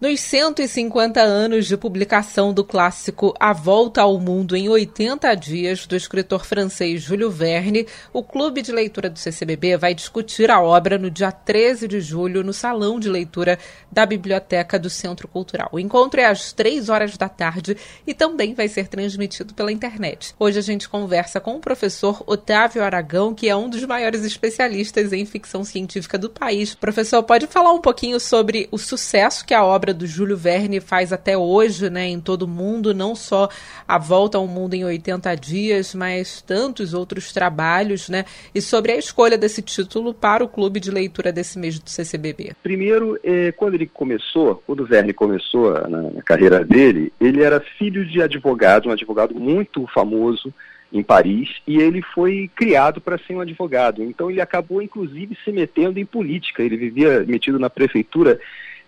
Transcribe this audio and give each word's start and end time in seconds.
Nos 0.00 0.20
150 0.20 1.20
anos 1.20 1.66
de 1.66 1.76
publicação 1.76 2.54
do 2.54 2.62
clássico 2.62 3.34
A 3.40 3.52
Volta 3.52 4.00
ao 4.00 4.16
Mundo 4.20 4.54
em 4.54 4.68
80 4.68 5.34
Dias, 5.34 5.88
do 5.88 5.96
escritor 5.96 6.46
francês 6.46 7.02
Júlio 7.02 7.28
Verne, 7.28 7.84
o 8.12 8.22
Clube 8.22 8.62
de 8.62 8.70
Leitura 8.70 9.10
do 9.10 9.18
CCBB 9.18 9.76
vai 9.76 9.94
discutir 9.94 10.52
a 10.52 10.62
obra 10.62 10.98
no 10.98 11.10
dia 11.10 11.32
13 11.32 11.88
de 11.88 12.00
julho 12.00 12.44
no 12.44 12.52
Salão 12.52 13.00
de 13.00 13.08
Leitura 13.08 13.58
da 13.90 14.06
Biblioteca 14.06 14.78
do 14.78 14.88
Centro 14.88 15.26
Cultural. 15.26 15.68
O 15.72 15.80
encontro 15.80 16.20
é 16.20 16.26
às 16.26 16.52
3 16.52 16.88
horas 16.88 17.16
da 17.16 17.28
tarde 17.28 17.76
e 18.06 18.14
também 18.14 18.54
vai 18.54 18.68
ser 18.68 18.86
transmitido 18.86 19.52
pela 19.52 19.72
internet. 19.72 20.32
Hoje 20.38 20.60
a 20.60 20.62
gente 20.62 20.88
conversa 20.88 21.40
com 21.40 21.56
o 21.56 21.60
professor 21.60 22.22
Otávio 22.24 22.84
Aragão, 22.84 23.34
que 23.34 23.48
é 23.48 23.56
um 23.56 23.68
dos 23.68 23.82
maiores 23.84 24.24
especialistas 24.24 25.12
em 25.12 25.26
ficção 25.26 25.64
científica 25.64 26.16
do 26.16 26.30
país. 26.30 26.72
Professor, 26.76 27.20
pode 27.24 27.48
falar 27.48 27.72
um 27.72 27.80
pouquinho 27.80 28.20
sobre 28.20 28.68
o 28.70 28.78
sucesso 28.78 29.44
que 29.44 29.52
a 29.52 29.64
obra 29.64 29.87
obra 29.88 29.94
do 29.94 30.06
Júlio 30.06 30.36
Verne 30.36 30.80
faz 30.80 31.12
até 31.12 31.36
hoje, 31.36 31.88
né, 31.88 32.06
em 32.06 32.20
todo 32.20 32.42
o 32.42 32.48
mundo, 32.48 32.92
não 32.92 33.14
só 33.14 33.48
A 33.86 33.98
Volta 33.98 34.36
ao 34.36 34.46
Mundo 34.46 34.74
em 34.74 34.84
80 34.84 35.34
Dias, 35.36 35.94
mas 35.94 36.42
tantos 36.42 36.92
outros 36.92 37.32
trabalhos, 37.32 38.08
né, 38.08 38.24
e 38.54 38.60
sobre 38.60 38.92
a 38.92 38.96
escolha 38.96 39.38
desse 39.38 39.62
título 39.62 40.12
para 40.12 40.44
o 40.44 40.48
clube 40.48 40.80
de 40.80 40.90
leitura 40.90 41.32
desse 41.32 41.58
mês 41.58 41.78
do 41.78 41.88
CCBB. 41.88 42.52
Primeiro, 42.62 43.18
eh, 43.24 43.52
quando 43.52 43.74
ele 43.74 43.86
começou, 43.86 44.62
quando 44.66 44.80
o 44.80 44.86
Verne 44.86 45.12
começou 45.12 45.72
na, 45.88 46.02
na 46.02 46.22
carreira 46.22 46.64
dele, 46.64 47.12
ele 47.20 47.42
era 47.42 47.60
filho 47.78 48.04
de 48.04 48.20
advogado, 48.20 48.88
um 48.88 48.92
advogado 48.92 49.34
muito 49.34 49.86
famoso, 49.94 50.52
em 50.92 51.02
Paris 51.02 51.50
e 51.66 51.78
ele 51.78 52.00
foi 52.14 52.50
criado 52.54 53.00
para 53.00 53.18
ser 53.18 53.34
um 53.34 53.40
advogado. 53.40 54.02
Então 54.02 54.30
ele 54.30 54.40
acabou 54.40 54.80
inclusive 54.80 55.36
se 55.44 55.52
metendo 55.52 55.98
em 55.98 56.06
política. 56.06 56.62
Ele 56.62 56.76
vivia 56.76 57.24
metido 57.26 57.58
na 57.58 57.68
prefeitura 57.68 58.40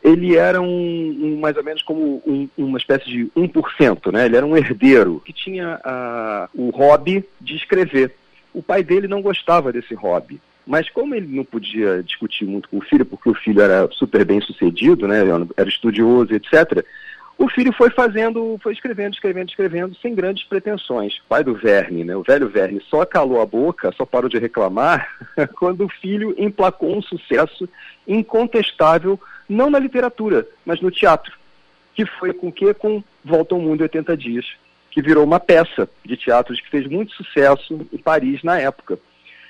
ele 0.03 0.37
era 0.37 0.61
um, 0.61 0.67
um 0.67 1.41
mais 1.41 1.57
ou 1.57 1.65
menos 1.65 1.83
como 1.83 2.23
um, 2.27 2.49
uma 2.57 2.79
espécie 2.79 3.05
de 3.07 3.27
1%, 3.37 4.13
né? 4.13 4.27
Ele 4.27 4.37
era 4.37 4.47
um 4.47 4.57
herdeiro 4.57 5.23
que 5.25 5.33
tinha 5.33 5.81
o 6.55 6.71
hobby 6.71 7.25
de 7.41 7.57
escrever. 7.57 8.15
O 8.53 8.63
pai 8.63 8.83
dele 8.83 9.07
não 9.07 9.23
gostava 9.23 9.73
desse 9.73 9.95
hobby. 9.95 10.41
Mas 10.67 10.89
como 10.89 11.15
ele 11.15 11.35
não 11.35 11.45
podia 11.45 12.03
discutir 12.03 12.45
muito 12.45 12.69
com 12.69 12.79
o 12.79 12.83
filho, 12.83 13.05
porque 13.05 13.29
o 13.29 13.35
filho 13.35 13.61
era 13.61 13.89
super 13.93 14.25
bem 14.25 14.41
sucedido, 14.41 15.07
né? 15.09 15.21
Era 15.57 15.69
estudioso, 15.69 16.35
etc., 16.35 16.85
o 17.41 17.49
filho 17.49 17.73
foi 17.73 17.89
fazendo, 17.89 18.59
foi 18.63 18.75
escrevendo, 18.75 19.15
escrevendo, 19.15 19.49
escrevendo, 19.49 19.97
sem 20.03 20.15
grandes 20.15 20.45
pretensões. 20.45 21.17
O 21.17 21.23
pai 21.27 21.43
do 21.43 21.55
Verne, 21.55 22.05
né, 22.05 22.15
o 22.15 22.23
velho 22.23 22.51
Verne, 22.51 22.83
só 22.91 23.07
calou 23.07 23.41
a 23.41 23.47
boca, 23.47 23.91
só 23.97 24.05
parou 24.05 24.29
de 24.29 24.39
reclamar, 24.39 25.09
quando 25.59 25.87
o 25.87 25.89
filho 25.89 26.35
emplacou 26.37 26.95
um 26.95 27.01
sucesso 27.01 27.67
incontestável 28.07 29.19
não 29.51 29.69
na 29.69 29.79
literatura, 29.79 30.47
mas 30.65 30.81
no 30.81 30.91
teatro, 30.91 31.33
que 31.95 32.07
foi 32.07 32.33
com 32.33 32.51
que 32.53 32.73
com 32.75 33.03
Volta 33.25 33.55
ao 33.55 33.61
Mundo 33.61 33.81
em 33.81 33.83
80 33.83 34.17
Dias, 34.17 34.47
que 34.91 35.03
virou 35.03 35.25
uma 35.25 35.41
peça 35.41 35.89
de 36.05 36.17
teatro 36.17 36.55
que 36.55 36.71
fez 36.71 36.87
muito 36.87 37.13
sucesso 37.15 37.87
em 37.93 37.99
Paris 37.99 38.43
na 38.43 38.59
época. 38.59 38.99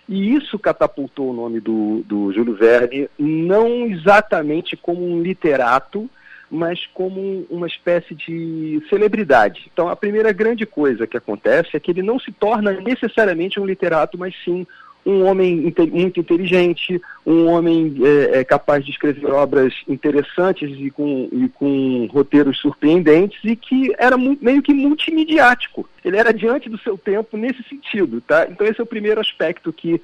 E 0.08 0.34
isso 0.34 0.58
catapultou 0.58 1.30
o 1.30 1.32
nome 1.32 1.60
do, 1.60 2.02
do 2.04 2.32
Júlio 2.32 2.56
Verne, 2.56 3.08
não 3.18 3.86
exatamente 3.86 4.76
como 4.76 5.06
um 5.06 5.22
literato, 5.22 6.10
mas 6.50 6.84
como 6.86 7.46
uma 7.48 7.68
espécie 7.68 8.14
de 8.14 8.82
celebridade. 8.90 9.70
Então, 9.72 9.88
a 9.88 9.94
primeira 9.94 10.32
grande 10.32 10.66
coisa 10.66 11.06
que 11.06 11.16
acontece 11.16 11.76
é 11.76 11.80
que 11.80 11.92
ele 11.92 12.02
não 12.02 12.18
se 12.18 12.32
torna 12.32 12.72
necessariamente 12.72 13.60
um 13.60 13.64
literato, 13.64 14.18
mas 14.18 14.34
sim 14.44 14.66
um 15.04 15.24
homem 15.24 15.72
muito 15.90 16.20
inteligente, 16.20 17.00
um 17.26 17.46
homem 17.46 17.94
é, 18.02 18.40
é, 18.40 18.44
capaz 18.44 18.84
de 18.84 18.90
escrever 18.90 19.30
obras 19.30 19.74
interessantes 19.88 20.70
e 20.78 20.90
com, 20.90 21.28
e 21.32 21.48
com 21.48 22.06
roteiros 22.12 22.58
surpreendentes 22.58 23.40
e 23.44 23.56
que 23.56 23.94
era 23.98 24.16
meio 24.16 24.62
que 24.62 24.74
multimediático. 24.74 25.88
Ele 26.04 26.16
era 26.16 26.32
diante 26.32 26.68
do 26.68 26.78
seu 26.78 26.98
tempo 26.98 27.36
nesse 27.36 27.62
sentido, 27.64 28.20
tá? 28.20 28.46
Então 28.50 28.66
esse 28.66 28.80
é 28.80 28.84
o 28.84 28.86
primeiro 28.86 29.20
aspecto 29.20 29.72
que 29.72 30.00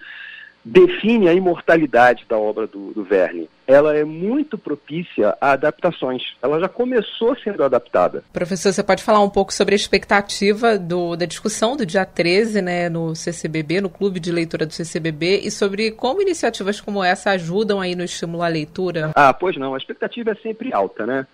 define 0.66 1.28
a 1.28 1.32
imortalidade 1.32 2.26
da 2.28 2.36
obra 2.36 2.66
do, 2.66 2.92
do, 2.92 3.04
Verne. 3.04 3.48
Ela 3.68 3.96
é 3.96 4.04
muito 4.04 4.58
propícia 4.58 5.36
a 5.40 5.52
adaptações. 5.52 6.34
Ela 6.42 6.58
já 6.58 6.68
começou 6.68 7.36
sendo 7.36 7.62
adaptada. 7.62 8.24
Professor, 8.32 8.72
você 8.72 8.82
pode 8.82 9.04
falar 9.04 9.20
um 9.22 9.30
pouco 9.30 9.54
sobre 9.54 9.74
a 9.74 9.76
expectativa 9.76 10.76
do, 10.76 11.14
da 11.14 11.24
discussão 11.24 11.76
do 11.76 11.86
dia 11.86 12.04
13 12.04 12.60
né, 12.62 12.88
no 12.88 13.14
CCBB, 13.14 13.80
no 13.80 13.88
Clube 13.88 14.18
de 14.18 14.32
Leitura 14.32 14.66
do 14.66 14.72
CCBB, 14.72 15.42
e 15.44 15.52
sobre 15.52 15.92
como 15.92 16.20
iniciativas 16.20 16.80
como 16.80 17.02
essa 17.02 17.30
ajudam 17.30 17.80
aí 17.80 17.94
no 17.94 18.02
estímulo 18.02 18.42
à 18.42 18.48
leitura? 18.48 19.12
Ah, 19.14 19.32
pois 19.32 19.56
não. 19.56 19.72
A 19.72 19.78
expectativa 19.78 20.32
é 20.32 20.34
sempre 20.34 20.72
alta, 20.72 21.06
né? 21.06 21.26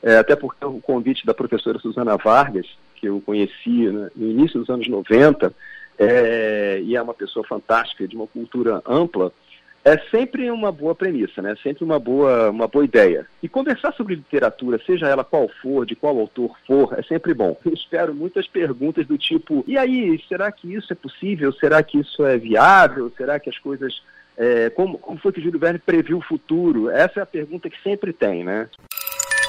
É, 0.00 0.18
até 0.18 0.36
porque 0.36 0.64
o 0.64 0.80
convite 0.80 1.26
da 1.26 1.34
professora 1.34 1.80
Suzana 1.80 2.16
Vargas, 2.16 2.66
que 2.94 3.06
eu 3.06 3.20
conheci 3.20 3.90
né, 3.90 4.10
no 4.14 4.30
início 4.30 4.60
dos 4.60 4.70
anos 4.70 4.86
90, 4.86 5.52
é, 5.98 6.80
e 6.82 6.96
é 6.96 7.02
uma 7.02 7.14
pessoa 7.14 7.46
fantástica, 7.46 8.06
de 8.06 8.16
uma 8.16 8.26
cultura 8.26 8.82
ampla, 8.86 9.32
é 9.86 9.96
sempre 10.10 10.50
uma 10.50 10.72
boa 10.72 10.96
premissa, 10.96 11.40
né? 11.40 11.54
Sempre 11.62 11.84
uma 11.84 12.00
boa, 12.00 12.50
uma 12.50 12.66
boa 12.66 12.84
ideia. 12.84 13.24
E 13.40 13.48
conversar 13.48 13.94
sobre 13.94 14.16
literatura, 14.16 14.80
seja 14.84 15.06
ela 15.06 15.22
qual 15.22 15.48
for, 15.62 15.86
de 15.86 15.94
qual 15.94 16.18
autor 16.18 16.56
for, 16.66 16.92
é 16.98 17.04
sempre 17.04 17.32
bom. 17.32 17.56
Eu 17.64 17.70
espero 17.72 18.12
muitas 18.12 18.48
perguntas 18.48 19.06
do 19.06 19.16
tipo: 19.16 19.62
e 19.64 19.78
aí, 19.78 20.20
será 20.28 20.50
que 20.50 20.74
isso 20.74 20.92
é 20.92 20.96
possível? 20.96 21.52
Será 21.52 21.80
que 21.84 22.00
isso 22.00 22.26
é 22.26 22.36
viável? 22.36 23.12
Será 23.16 23.38
que 23.38 23.48
as 23.48 23.58
coisas. 23.58 24.02
É, 24.36 24.68
como, 24.70 24.98
como 24.98 25.18
foi 25.18 25.32
que 25.32 25.40
Júlio 25.40 25.60
Verne 25.60 25.78
previu 25.78 26.18
o 26.18 26.22
futuro? 26.22 26.90
Essa 26.90 27.20
é 27.20 27.22
a 27.22 27.26
pergunta 27.26 27.70
que 27.70 27.80
sempre 27.80 28.12
tem, 28.12 28.42
né? 28.42 28.68